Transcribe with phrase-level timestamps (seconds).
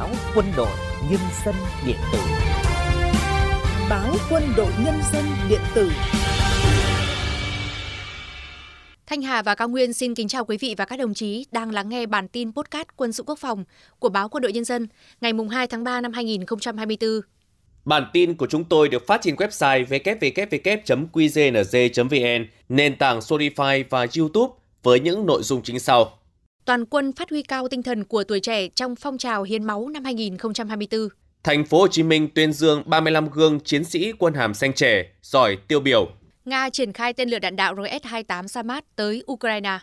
[0.00, 0.68] báo quân đội
[1.10, 1.54] nhân dân
[1.86, 2.18] điện tử
[3.90, 5.90] báo quân đội nhân dân điện tử
[9.06, 11.70] Thanh Hà và Cao Nguyên xin kính chào quý vị và các đồng chí đang
[11.70, 13.64] lắng nghe bản tin podcast Quân sự quốc phòng
[13.98, 14.88] của báo Quân đội Nhân dân
[15.20, 17.10] ngày 2 tháng 3 năm 2024.
[17.84, 21.06] Bản tin của chúng tôi được phát trên website www.qznz.vn,
[22.68, 26.19] nền tảng Spotify và YouTube với những nội dung chính sau.
[26.64, 29.88] Toàn quân phát huy cao tinh thần của tuổi trẻ trong phong trào hiến máu
[29.88, 31.08] năm 2024.
[31.42, 35.04] Thành phố Hồ Chí Minh tuyên dương 35 gương chiến sĩ quân hàm xanh trẻ,
[35.22, 36.08] giỏi tiêu biểu.
[36.44, 39.78] Nga triển khai tên lửa đạn đạo RS-28 Samad tới Ukraine.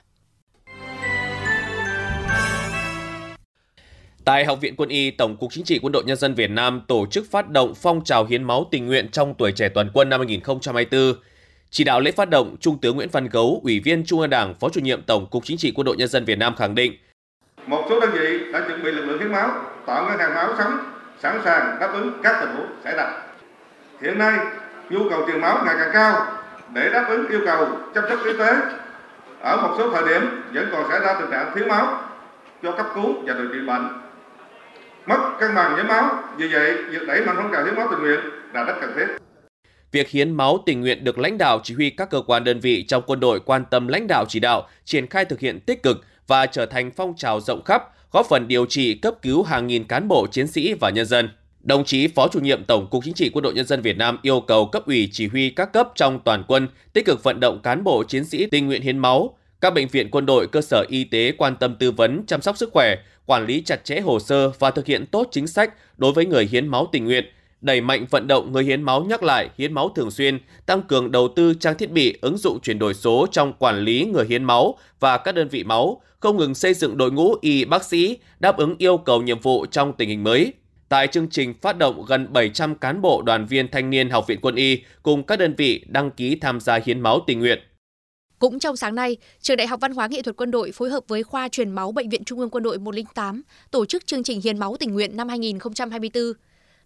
[4.26, 6.82] Tại Học viện Quân y, Tổng cục Chính trị Quân đội Nhân dân Việt Nam
[6.88, 10.10] tổ chức phát động phong trào hiến máu tình nguyện trong tuổi trẻ toàn quân
[10.10, 11.14] năm 2024.
[11.70, 14.54] Chỉ đạo lễ phát động, Trung tướng Nguyễn Văn Gấu, Ủy viên Trung ương Đảng,
[14.56, 16.98] Phó chủ nhiệm Tổng cục Chính trị Quân đội Nhân dân Việt Nam khẳng định
[17.68, 19.50] một số đơn vị đã chuẩn bị lực lượng hiến máu,
[19.86, 20.78] tạo ngân hàng máu sống,
[21.20, 23.12] sẵn sàng đáp ứng các tình huống xảy ra.
[24.02, 24.40] Hiện nay,
[24.90, 26.28] nhu cầu truyền máu ngày càng cao
[26.74, 28.56] để đáp ứng yêu cầu chăm sóc y tế.
[29.42, 32.02] Ở một số thời điểm vẫn còn xảy ra tình trạng thiếu máu
[32.64, 33.88] cho cấp cứu và điều trị bệnh.
[35.06, 38.00] Mất cân bằng với máu, vì vậy việc đẩy mạnh phong trào hiến máu tình
[38.00, 38.20] nguyện
[38.54, 39.17] là rất cần thiết.
[39.92, 42.84] Việc hiến máu tình nguyện được lãnh đạo chỉ huy các cơ quan đơn vị
[42.84, 46.06] trong quân đội quan tâm lãnh đạo chỉ đạo, triển khai thực hiện tích cực
[46.28, 49.84] và trở thành phong trào rộng khắp, góp phần điều trị cấp cứu hàng nghìn
[49.84, 51.30] cán bộ chiến sĩ và nhân dân.
[51.60, 54.20] Đồng chí Phó chủ nhiệm Tổng cục Chính trị Quân đội Nhân dân Việt Nam
[54.22, 57.60] yêu cầu cấp ủy chỉ huy các cấp trong toàn quân tích cực vận động
[57.64, 60.86] cán bộ chiến sĩ tình nguyện hiến máu, các bệnh viện quân đội cơ sở
[60.90, 64.20] y tế quan tâm tư vấn chăm sóc sức khỏe, quản lý chặt chẽ hồ
[64.20, 67.26] sơ và thực hiện tốt chính sách đối với người hiến máu tình nguyện,
[67.62, 71.12] đẩy mạnh vận động người hiến máu nhắc lại hiến máu thường xuyên, tăng cường
[71.12, 74.44] đầu tư trang thiết bị ứng dụng chuyển đổi số trong quản lý người hiến
[74.44, 78.18] máu và các đơn vị máu, không ngừng xây dựng đội ngũ y bác sĩ
[78.40, 80.54] đáp ứng yêu cầu nhiệm vụ trong tình hình mới.
[80.90, 84.40] Tại chương trình phát động gần 700 cán bộ đoàn viên thanh niên Học viện
[84.42, 87.60] Quân y cùng các đơn vị đăng ký tham gia hiến máu tình nguyện.
[88.40, 91.04] Cũng trong sáng nay, Trường Đại học Văn hóa Nghệ thuật Quân đội phối hợp
[91.08, 93.42] với khoa truyền máu Bệnh viện Trung ương Quân đội 108
[93.72, 96.24] tổ chức chương trình hiến máu tình nguyện năm 2024.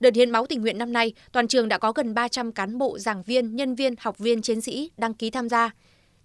[0.01, 2.97] Đợt hiến máu tình nguyện năm nay, toàn trường đã có gần 300 cán bộ,
[2.99, 5.71] giảng viên, nhân viên, học viên, chiến sĩ đăng ký tham gia.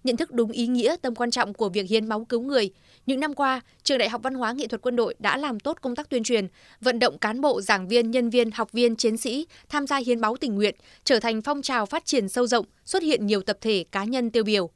[0.03, 2.69] Nhận thức đúng ý nghĩa tầm quan trọng của việc hiến máu cứu người,
[3.05, 5.77] những năm qua, Trường Đại học Văn hóa Nghệ thuật Quân đội đã làm tốt
[5.81, 6.47] công tác tuyên truyền,
[6.81, 10.21] vận động cán bộ, giảng viên, nhân viên, học viên, chiến sĩ tham gia hiến
[10.21, 13.57] máu tình nguyện, trở thành phong trào phát triển sâu rộng, xuất hiện nhiều tập
[13.61, 14.69] thể cá nhân tiêu biểu.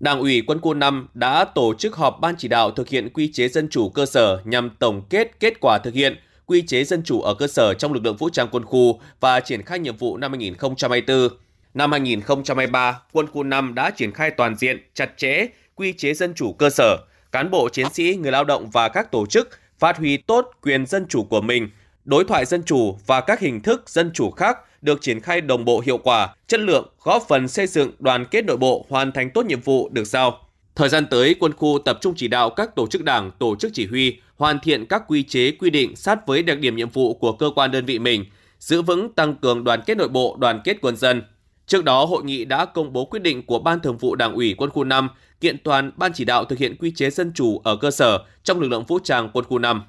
[0.00, 3.32] Đảng ủy Quân khu 5 đã tổ chức họp ban chỉ đạo thực hiện quy
[3.32, 6.16] chế dân chủ cơ sở nhằm tổng kết kết quả thực hiện
[6.50, 9.40] quy chế dân chủ ở cơ sở trong lực lượng vũ trang quân khu và
[9.40, 11.28] triển khai nhiệm vụ năm 2024.
[11.74, 16.34] Năm 2023, Quân khu 5 đã triển khai toàn diện, chặt chẽ quy chế dân
[16.34, 16.96] chủ cơ sở,
[17.32, 20.86] cán bộ chiến sĩ, người lao động và các tổ chức phát huy tốt quyền
[20.86, 21.70] dân chủ của mình,
[22.04, 25.64] đối thoại dân chủ và các hình thức dân chủ khác được triển khai đồng
[25.64, 29.30] bộ hiệu quả, chất lượng, góp phần xây dựng đoàn kết nội bộ hoàn thành
[29.30, 30.38] tốt nhiệm vụ được giao.
[30.74, 33.70] Thời gian tới, quân khu tập trung chỉ đạo các tổ chức đảng, tổ chức
[33.74, 37.14] chỉ huy hoàn thiện các quy chế quy định sát với đặc điểm nhiệm vụ
[37.14, 38.24] của cơ quan đơn vị mình,
[38.58, 41.22] giữ vững tăng cường đoàn kết nội bộ, đoàn kết quân dân.
[41.66, 44.54] Trước đó, hội nghị đã công bố quyết định của Ban Thường vụ Đảng ủy
[44.58, 45.08] Quân khu 5
[45.40, 48.60] kiện toàn Ban chỉ đạo thực hiện quy chế dân chủ ở cơ sở trong
[48.60, 49.82] lực lượng vũ trang Quân khu 5.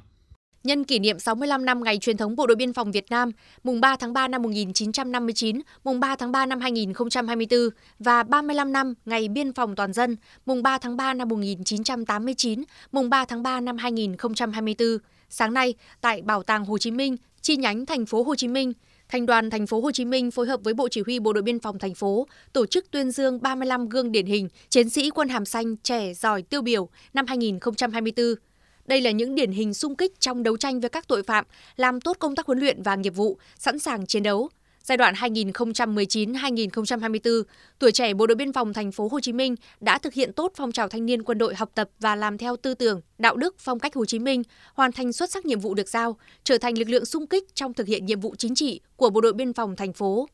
[0.63, 3.31] Nhân kỷ niệm 65 năm ngày truyền thống Bộ đội Biên phòng Việt Nam,
[3.63, 7.59] mùng 3 tháng 3 năm 1959, mùng 3 tháng 3 năm 2024
[7.99, 13.09] và 35 năm ngày biên phòng toàn dân, mùng 3 tháng 3 năm 1989, mùng
[13.09, 14.97] 3 tháng 3 năm 2024.
[15.29, 18.73] Sáng nay, tại Bảo tàng Hồ Chí Minh, chi nhánh thành phố Hồ Chí Minh,
[19.09, 21.43] Thành đoàn thành phố Hồ Chí Minh phối hợp với Bộ Chỉ huy Bộ đội
[21.43, 25.29] Biên phòng thành phố tổ chức tuyên dương 35 gương điển hình chiến sĩ quân
[25.29, 28.35] hàm xanh trẻ giỏi tiêu biểu năm 2024.
[28.85, 32.01] Đây là những điển hình sung kích trong đấu tranh với các tội phạm, làm
[32.01, 34.49] tốt công tác huấn luyện và nghiệp vụ, sẵn sàng chiến đấu.
[34.83, 37.43] Giai đoạn 2019-2024,
[37.79, 40.51] tuổi trẻ Bộ đội Biên phòng thành phố Hồ Chí Minh đã thực hiện tốt
[40.55, 43.55] phong trào thanh niên quân đội học tập và làm theo tư tưởng, đạo đức,
[43.59, 46.77] phong cách Hồ Chí Minh, hoàn thành xuất sắc nhiệm vụ được giao, trở thành
[46.77, 49.53] lực lượng sung kích trong thực hiện nhiệm vụ chính trị của Bộ đội Biên
[49.53, 50.27] phòng thành phố.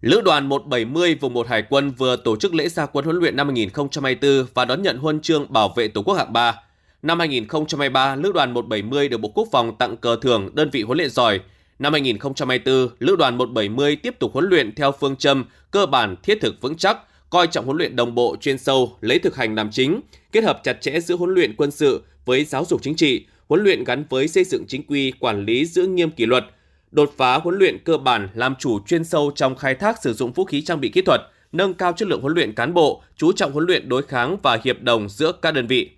[0.00, 3.36] Lữ đoàn 170 vùng 1 Hải quân vừa tổ chức lễ gia quân huấn luyện
[3.36, 6.56] năm 2024 và đón nhận huân chương bảo vệ Tổ quốc hạng 3.
[7.02, 10.98] Năm 2023, Lữ đoàn 170 được Bộ Quốc phòng tặng cờ thưởng đơn vị huấn
[10.98, 11.40] luyện giỏi,
[11.78, 16.38] Năm 2024, Lữ đoàn 170 tiếp tục huấn luyện theo phương châm cơ bản thiết
[16.40, 16.98] thực vững chắc,
[17.30, 20.00] coi trọng huấn luyện đồng bộ chuyên sâu, lấy thực hành làm chính,
[20.32, 23.62] kết hợp chặt chẽ giữa huấn luyện quân sự với giáo dục chính trị, huấn
[23.62, 26.44] luyện gắn với xây dựng chính quy, quản lý giữ nghiêm kỷ luật,
[26.90, 30.32] đột phá huấn luyện cơ bản làm chủ chuyên sâu trong khai thác sử dụng
[30.32, 31.20] vũ khí trang bị kỹ thuật,
[31.52, 34.58] nâng cao chất lượng huấn luyện cán bộ, chú trọng huấn luyện đối kháng và
[34.64, 35.90] hiệp đồng giữa các đơn vị.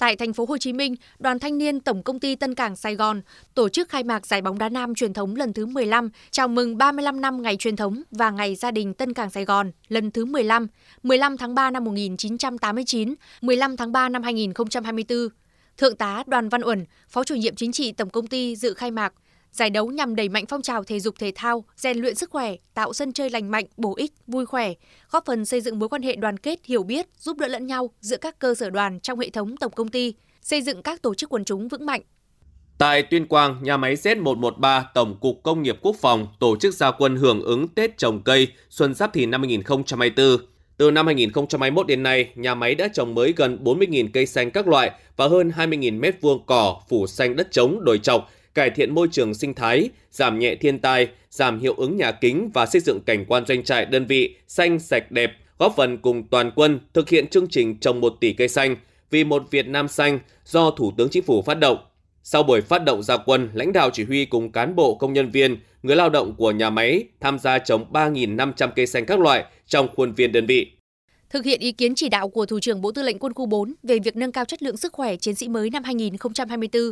[0.00, 2.94] Tại thành phố Hồ Chí Minh, Đoàn Thanh niên Tổng công ty Tân Cảng Sài
[2.94, 3.20] Gòn
[3.54, 6.78] tổ chức khai mạc giải bóng đá nam truyền thống lần thứ 15, chào mừng
[6.78, 10.24] 35 năm ngày truyền thống và ngày gia đình Tân Cảng Sài Gòn lần thứ
[10.24, 10.66] 15,
[11.02, 15.28] 15 tháng 3 năm 1989, 15 tháng 3 năm 2024.
[15.76, 18.90] Thượng tá Đoàn Văn Uẩn, Phó chủ nhiệm chính trị Tổng công ty dự khai
[18.90, 19.12] mạc.
[19.52, 22.54] Giải đấu nhằm đẩy mạnh phong trào thể dục thể thao, rèn luyện sức khỏe,
[22.74, 24.72] tạo sân chơi lành mạnh, bổ ích, vui khỏe,
[25.10, 27.90] góp phần xây dựng mối quan hệ đoàn kết, hiểu biết, giúp đỡ lẫn nhau
[28.00, 31.14] giữa các cơ sở đoàn trong hệ thống tổng công ty, xây dựng các tổ
[31.14, 32.00] chức quần chúng vững mạnh.
[32.78, 36.90] Tại Tuyên Quang, nhà máy Z113 Tổng cục Công nghiệp Quốc phòng tổ chức gia
[36.90, 40.36] quân hưởng ứng Tết trồng cây Xuân Giáp Thìn năm 2024.
[40.76, 44.68] Từ năm 2021 đến nay, nhà máy đã trồng mới gần 40.000 cây xanh các
[44.68, 49.08] loại và hơn 20.000 m2 cỏ phủ xanh đất trống đồi trọc cải thiện môi
[49.12, 53.00] trường sinh thái, giảm nhẹ thiên tai, giảm hiệu ứng nhà kính và xây dựng
[53.00, 57.08] cảnh quan doanh trại đơn vị xanh sạch đẹp, góp phần cùng toàn quân thực
[57.08, 58.76] hiện chương trình trồng 1 tỷ cây xanh
[59.10, 61.78] vì một Việt Nam xanh do Thủ tướng Chính phủ phát động.
[62.22, 65.30] Sau buổi phát động gia quân, lãnh đạo chỉ huy cùng cán bộ công nhân
[65.30, 69.44] viên, người lao động của nhà máy tham gia trồng 3.500 cây xanh các loại
[69.66, 70.72] trong khuôn viên đơn vị.
[71.30, 73.74] Thực hiện ý kiến chỉ đạo của Thủ trưởng Bộ Tư lệnh Quân khu 4
[73.82, 76.82] về việc nâng cao chất lượng sức khỏe chiến sĩ mới năm 2024,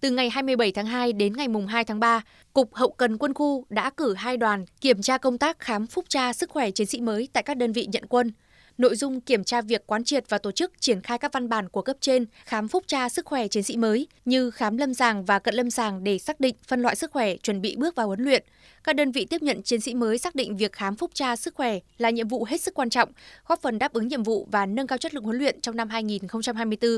[0.00, 2.22] từ ngày 27 tháng 2 đến ngày 2 tháng 3,
[2.52, 6.04] Cục Hậu cần Quân khu đã cử hai đoàn kiểm tra công tác khám phúc
[6.08, 8.32] tra sức khỏe chiến sĩ mới tại các đơn vị nhận quân–
[8.78, 11.68] nội dung kiểm tra việc quán triệt và tổ chức triển khai các văn bản
[11.68, 15.24] của cấp trên khám phúc tra sức khỏe chiến sĩ mới như khám lâm sàng
[15.24, 18.06] và cận lâm sàng để xác định phân loại sức khỏe chuẩn bị bước vào
[18.06, 18.44] huấn luyện.
[18.84, 21.54] Các đơn vị tiếp nhận chiến sĩ mới xác định việc khám phúc tra sức
[21.54, 23.08] khỏe là nhiệm vụ hết sức quan trọng,
[23.46, 25.88] góp phần đáp ứng nhiệm vụ và nâng cao chất lượng huấn luyện trong năm
[25.88, 26.90] 2024.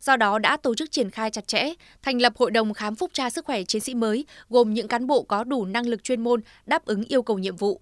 [0.00, 3.10] Do đó đã tổ chức triển khai chặt chẽ, thành lập hội đồng khám phúc
[3.14, 6.24] tra sức khỏe chiến sĩ mới gồm những cán bộ có đủ năng lực chuyên
[6.24, 7.80] môn đáp ứng yêu cầu nhiệm vụ.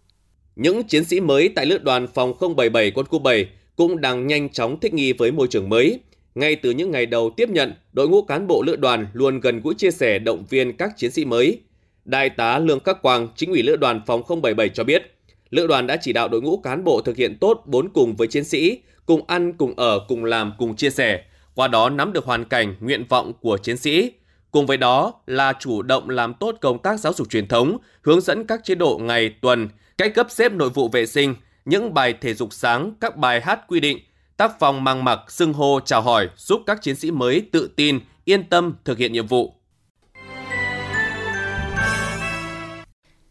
[0.57, 4.49] Những chiến sĩ mới tại lữ đoàn phòng 077 quân khu 7 cũng đang nhanh
[4.49, 6.01] chóng thích nghi với môi trường mới.
[6.35, 9.61] Ngay từ những ngày đầu tiếp nhận, đội ngũ cán bộ lữ đoàn luôn gần
[9.61, 11.61] gũi chia sẻ động viên các chiến sĩ mới.
[12.05, 15.03] Đại tá Lương Khắc Quang, chính ủy lữ đoàn phòng 077 cho biết,
[15.51, 18.29] lữ đoàn đã chỉ đạo đội ngũ cán bộ thực hiện tốt bốn cùng với
[18.29, 21.25] chiến sĩ, cùng ăn, cùng ở, cùng làm, cùng chia sẻ,
[21.55, 24.13] qua đó nắm được hoàn cảnh, nguyện vọng của chiến sĩ.
[24.51, 28.21] Cùng với đó là chủ động làm tốt công tác giáo dục truyền thống, hướng
[28.21, 29.69] dẫn các chế độ ngày, tuần,
[29.99, 31.35] cách cấp xếp nội vụ vệ sinh,
[31.65, 33.99] những bài thể dục sáng, các bài hát quy định,
[34.37, 38.01] tác phong mang mặc, xưng hô, chào hỏi giúp các chiến sĩ mới tự tin,
[38.25, 39.53] yên tâm thực hiện nhiệm vụ.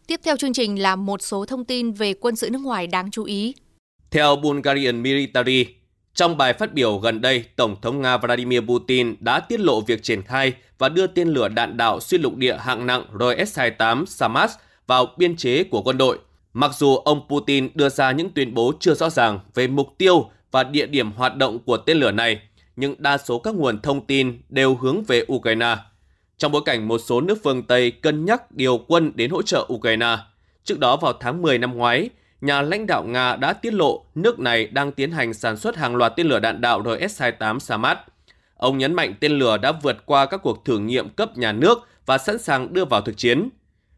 [0.08, 3.12] Tiếp theo chương trình là một số thông tin về quân sự nước ngoài đáng
[3.12, 3.56] chú ý.
[4.12, 5.66] Theo Bulgarian Military,
[6.14, 10.04] trong bài phát biểu gần đây, Tổng thống Nga Vladimir Putin đã tiết lộ việc
[10.04, 14.54] triển khai và đưa tên lửa đạn đạo xuyên lục địa hạng nặng RS-28 Samas
[14.88, 16.20] vào biên chế của quân đội–
[16.58, 20.30] Mặc dù ông Putin đưa ra những tuyên bố chưa rõ ràng về mục tiêu
[20.52, 22.42] và địa điểm hoạt động của tên lửa này,
[22.76, 25.78] nhưng đa số các nguồn thông tin đều hướng về Ukraine.
[26.38, 29.68] Trong bối cảnh một số nước phương Tây cân nhắc điều quân đến hỗ trợ
[29.74, 30.18] Ukraine,
[30.64, 32.10] trước đó vào tháng 10 năm ngoái,
[32.42, 35.96] nhà lãnh đạo Nga đã tiết lộ nước này đang tiến hành sản xuất hàng
[35.96, 37.98] loạt tên lửa đạn đạo RS-28 Samad.
[38.58, 41.88] Ông nhấn mạnh tên lửa đã vượt qua các cuộc thử nghiệm cấp nhà nước
[42.06, 43.50] và sẵn sàng đưa vào thực chiến.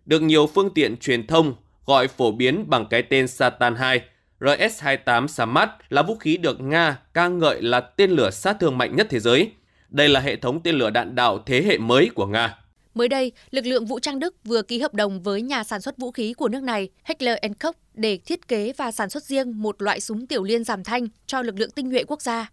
[0.05, 1.53] Được nhiều phương tiện truyền thông
[1.87, 4.01] gọi phổ biến bằng cái tên Satan 2.
[4.39, 8.95] RS-28 Samad là vũ khí được Nga ca ngợi là tên lửa sát thương mạnh
[8.95, 9.51] nhất thế giới.
[9.89, 12.57] Đây là hệ thống tên lửa đạn đạo thế hệ mới của Nga.
[12.93, 15.97] Mới đây, lực lượng vũ trang Đức vừa ký hợp đồng với nhà sản xuất
[15.97, 19.81] vũ khí của nước này, Heckler Koch, để thiết kế và sản xuất riêng một
[19.81, 22.49] loại súng tiểu liên giảm thanh cho lực lượng tinh nhuệ quốc gia.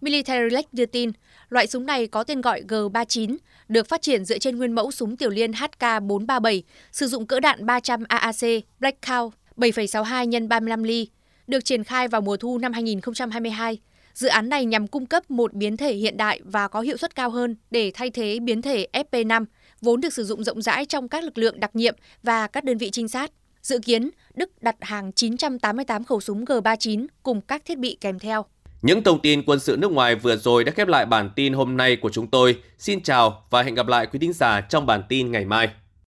[0.00, 1.10] Military Lake đưa tin,
[1.48, 3.36] loại súng này có tên gọi G39,
[3.68, 6.62] được phát triển dựa trên nguyên mẫu súng tiểu liên HK437,
[6.92, 11.08] sử dụng cỡ đạn 300 AAC Blackout 7,62 x 35 ly,
[11.46, 13.78] được triển khai vào mùa thu năm 2022.
[14.14, 17.14] Dự án này nhằm cung cấp một biến thể hiện đại và có hiệu suất
[17.14, 19.44] cao hơn để thay thế biến thể FP5,
[19.80, 22.78] vốn được sử dụng rộng rãi trong các lực lượng đặc nhiệm và các đơn
[22.78, 23.30] vị trinh sát.
[23.62, 28.46] Dự kiến, Đức đặt hàng 988 khẩu súng G39 cùng các thiết bị kèm theo.
[28.86, 31.76] Những thông tin quân sự nước ngoài vừa rồi đã khép lại bản tin hôm
[31.76, 32.58] nay của chúng tôi.
[32.78, 35.68] Xin chào và hẹn gặp lại quý thính giả trong bản tin ngày mai.